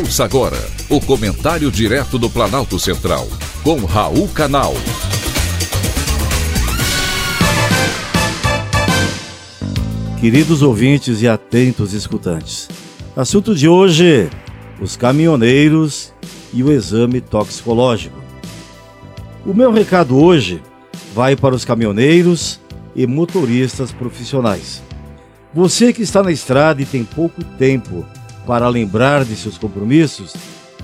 Ouça 0.00 0.24
agora 0.24 0.56
o 0.88 0.98
comentário 0.98 1.70
direto 1.70 2.18
do 2.18 2.30
Planalto 2.30 2.78
Central, 2.78 3.28
com 3.62 3.84
Raul 3.84 4.28
Canal. 4.28 4.72
Queridos 10.18 10.62
ouvintes 10.62 11.20
e 11.20 11.28
atentos 11.28 11.92
escutantes, 11.92 12.66
assunto 13.14 13.54
de 13.54 13.68
hoje: 13.68 14.30
os 14.80 14.96
caminhoneiros 14.96 16.14
e 16.54 16.62
o 16.62 16.72
exame 16.72 17.20
toxicológico. 17.20 18.18
O 19.44 19.52
meu 19.52 19.70
recado 19.70 20.16
hoje 20.16 20.62
vai 21.14 21.36
para 21.36 21.54
os 21.54 21.62
caminhoneiros 21.62 22.58
e 22.96 23.06
motoristas 23.06 23.92
profissionais. 23.92 24.82
Você 25.52 25.92
que 25.92 26.00
está 26.00 26.22
na 26.22 26.32
estrada 26.32 26.80
e 26.80 26.86
tem 26.86 27.04
pouco 27.04 27.44
tempo 27.44 28.06
para 28.46 28.68
lembrar 28.68 29.24
de 29.24 29.36
seus 29.36 29.58
compromissos, 29.58 30.34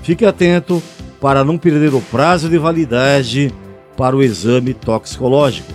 fique 0.03 0.25
atento 0.25 0.81
para 1.19 1.43
não 1.43 1.57
perder 1.57 1.93
o 1.93 2.01
prazo 2.01 2.49
de 2.49 2.57
validade 2.57 3.53
para 3.95 4.15
o 4.15 4.23
exame 4.23 4.73
toxicológico. 4.73 5.73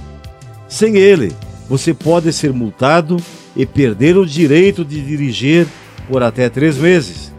Sem 0.68 0.96
ele, 0.96 1.32
você 1.68 1.92
pode 1.92 2.32
ser 2.32 2.52
multado 2.52 3.16
e 3.56 3.66
perder 3.66 4.16
o 4.16 4.24
direito 4.24 4.84
de 4.84 5.02
dirigir 5.02 5.66
por 6.08 6.22
até 6.22 6.48
três 6.48 6.76
meses. 6.76 7.32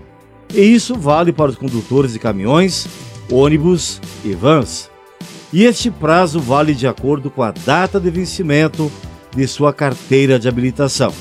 E 0.53 0.61
isso 0.61 0.95
vale 0.95 1.33
para 1.33 1.49
os 1.49 1.55
condutores 1.55 2.13
de 2.13 2.19
caminhões, 2.19 2.87
ônibus 3.31 3.99
e 4.23 4.33
vans. 4.33 4.89
E 5.51 5.63
este 5.63 5.89
prazo 5.89 6.39
vale 6.39 6.73
de 6.73 6.87
acordo 6.87 7.29
com 7.29 7.41
a 7.41 7.51
data 7.51 7.99
de 7.99 8.09
vencimento 8.09 8.91
de 9.35 9.47
sua 9.47 9.73
carteira 9.73 10.37
de 10.39 10.47
habilitação. 10.47 11.13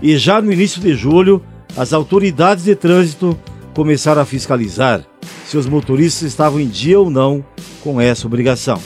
E 0.00 0.16
já 0.16 0.40
no 0.40 0.52
início 0.52 0.80
de 0.80 0.94
julho, 0.94 1.42
as 1.78 1.92
autoridades 1.92 2.64
de 2.64 2.74
trânsito 2.74 3.38
começaram 3.72 4.20
a 4.20 4.24
fiscalizar 4.26 5.04
se 5.46 5.56
os 5.56 5.64
motoristas 5.64 6.28
estavam 6.28 6.58
em 6.58 6.66
dia 6.66 6.98
ou 6.98 7.08
não 7.08 7.44
com 7.84 8.00
essa 8.00 8.26
obrigação. 8.26 8.82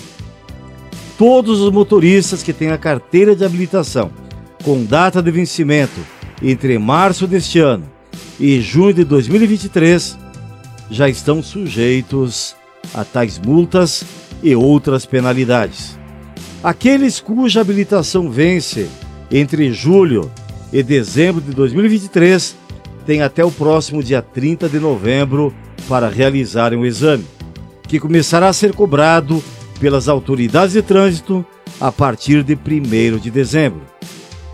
Todos 1.16 1.60
os 1.60 1.72
motoristas 1.72 2.42
que 2.42 2.52
têm 2.52 2.70
a 2.70 2.76
carteira 2.76 3.34
de 3.34 3.46
habilitação 3.46 4.10
com 4.62 4.84
data 4.84 5.22
de 5.22 5.30
vencimento 5.30 5.98
entre 6.42 6.78
março 6.78 7.26
deste 7.26 7.58
ano 7.60 7.90
e 8.38 8.60
junho 8.60 8.92
de 8.92 9.04
2023 9.04 10.18
já 10.90 11.08
estão 11.08 11.42
sujeitos 11.42 12.54
a 12.92 13.04
tais 13.04 13.38
multas 13.38 14.04
e 14.42 14.54
outras 14.54 15.06
penalidades. 15.06 15.98
Aqueles 16.62 17.20
cuja 17.20 17.62
habilitação 17.62 18.30
vence 18.30 18.86
entre 19.30 19.72
julho 19.72 20.30
e 20.70 20.82
dezembro 20.82 21.40
de 21.40 21.52
2023 21.52 22.60
têm 23.02 23.22
até 23.22 23.44
o 23.44 23.50
próximo 23.50 24.02
dia 24.02 24.22
30 24.22 24.68
de 24.68 24.78
novembro 24.78 25.54
para 25.88 26.08
realizarem 26.08 26.78
o 26.78 26.86
exame, 26.86 27.24
que 27.86 28.00
começará 28.00 28.48
a 28.48 28.52
ser 28.52 28.72
cobrado 28.72 29.42
pelas 29.80 30.08
autoridades 30.08 30.72
de 30.72 30.82
trânsito 30.82 31.44
a 31.80 31.90
partir 31.90 32.42
de 32.42 32.54
1 32.54 33.18
de 33.18 33.30
dezembro. 33.30 33.82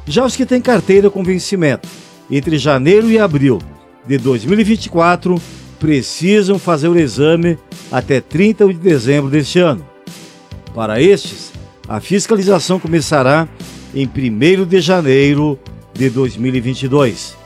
Já 0.06 0.24
os 0.24 0.34
que 0.34 0.46
têm 0.46 0.60
carteira 0.60 1.10
com 1.10 1.22
vencimento 1.22 1.88
entre 2.30 2.58
janeiro 2.58 3.10
e 3.10 3.18
abril 3.18 3.58
de 4.06 4.18
2024 4.18 5.40
precisam 5.78 6.58
fazer 6.58 6.88
o 6.88 6.98
exame 6.98 7.58
até 7.92 8.20
30 8.20 8.66
de 8.68 8.74
dezembro 8.74 9.30
deste 9.30 9.58
ano. 9.58 9.86
Para 10.74 11.00
estes, 11.00 11.52
a 11.86 12.00
fiscalização 12.00 12.80
começará 12.80 13.48
em 13.94 14.06
1 14.06 14.66
de 14.66 14.80
janeiro 14.80 15.58
de 15.94 16.10
2022. 16.10 17.37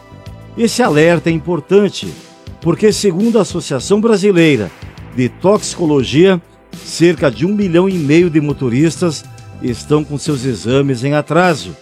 Esse 0.56 0.82
alerta 0.82 1.30
é 1.30 1.32
importante 1.32 2.12
porque, 2.60 2.92
segundo 2.92 3.38
a 3.38 3.42
Associação 3.42 4.00
Brasileira 4.00 4.70
de 5.16 5.28
Toxicologia, 5.28 6.40
cerca 6.84 7.30
de 7.30 7.46
um 7.46 7.54
milhão 7.54 7.88
e 7.88 7.94
meio 7.94 8.28
de 8.28 8.40
motoristas 8.40 9.24
estão 9.62 10.04
com 10.04 10.18
seus 10.18 10.44
exames 10.44 11.04
em 11.04 11.14
atraso 11.14 11.74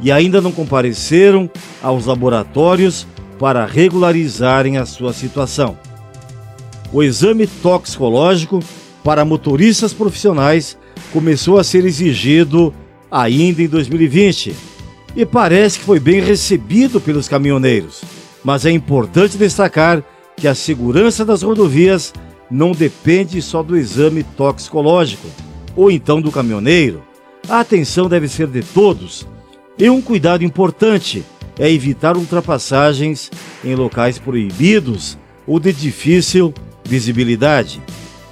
e 0.00 0.12
ainda 0.12 0.40
não 0.40 0.52
compareceram 0.52 1.50
aos 1.82 2.06
laboratórios 2.06 3.06
para 3.38 3.64
regularizarem 3.64 4.76
a 4.76 4.84
sua 4.84 5.12
situação. 5.12 5.78
O 6.92 7.02
exame 7.02 7.46
toxicológico 7.46 8.60
para 9.02 9.24
motoristas 9.24 9.92
profissionais 9.94 10.76
começou 11.12 11.58
a 11.58 11.64
ser 11.64 11.84
exigido 11.84 12.74
ainda 13.10 13.62
em 13.62 13.68
2020 13.68 14.54
e 15.16 15.24
parece 15.24 15.78
que 15.78 15.84
foi 15.84 15.98
bem 15.98 16.20
recebido 16.20 17.00
pelos 17.00 17.26
caminhoneiros. 17.26 18.17
Mas 18.48 18.64
é 18.64 18.70
importante 18.70 19.36
destacar 19.36 20.02
que 20.34 20.48
a 20.48 20.54
segurança 20.54 21.22
das 21.22 21.42
rodovias 21.42 22.14
não 22.50 22.72
depende 22.72 23.42
só 23.42 23.62
do 23.62 23.76
exame 23.76 24.22
toxicológico 24.22 25.28
ou 25.76 25.90
então 25.90 26.18
do 26.18 26.32
caminhoneiro. 26.32 27.02
A 27.46 27.60
atenção 27.60 28.08
deve 28.08 28.26
ser 28.26 28.46
de 28.46 28.62
todos 28.62 29.28
e 29.78 29.90
um 29.90 30.00
cuidado 30.00 30.44
importante 30.44 31.22
é 31.58 31.70
evitar 31.70 32.16
ultrapassagens 32.16 33.30
em 33.62 33.74
locais 33.74 34.18
proibidos 34.18 35.18
ou 35.46 35.60
de 35.60 35.70
difícil 35.70 36.54
visibilidade. 36.86 37.82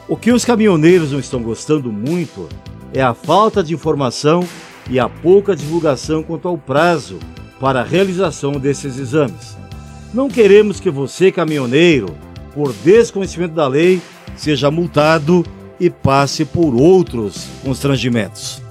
O 0.09 0.17
que 0.17 0.33
os 0.33 0.47
caminhoneiros 0.47 1.13
não 1.13 1.21
estão 1.21 1.43
gostando 1.43 1.93
muito 1.93 2.49
é 2.95 3.03
a 3.03 3.13
falta 3.13 3.63
de 3.63 3.75
informação 3.75 4.49
e 4.89 4.99
a 4.99 5.11
pouca 5.11 5.55
divulgação 5.55 6.23
quanto 6.23 6.49
ao 6.49 6.57
prazo 6.57 7.19
para 7.61 7.83
a 7.83 7.85
realização 7.85 8.53
desses 8.53 8.99
exames. 8.99 9.66
Não 10.13 10.29
queremos 10.29 10.81
que 10.81 10.91
você, 10.91 11.31
caminhoneiro, 11.31 12.17
por 12.55 12.73
desconhecimento 12.73 13.55
da 13.55 13.67
lei, 13.67 14.01
seja 14.37 14.71
multado 14.71 15.45
e 15.79 15.91
passe 15.91 16.45
por 16.45 16.75
outros 16.75 17.47
constrangimentos. 17.63 18.63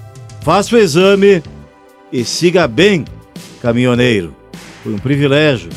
Faça 0.41 0.75
o 0.75 0.79
exame 0.79 1.43
e 2.11 2.23
siga 2.23 2.67
bem, 2.67 3.05
caminhoneiro. 3.61 4.35
Foi 4.83 4.93
um 4.93 4.99
privilégio 4.99 5.69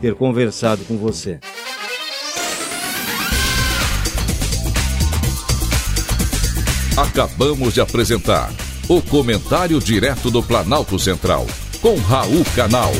ter 0.00 0.14
conversado 0.14 0.84
com 0.84 0.96
você. 0.96 1.38
Acabamos 6.96 7.74
de 7.74 7.80
apresentar 7.80 8.52
o 8.88 9.00
Comentário 9.00 9.78
Direto 9.80 10.30
do 10.30 10.42
Planalto 10.42 10.98
Central, 10.98 11.46
com 11.80 11.96
Raul 11.96 12.44
Canal. 12.54 12.92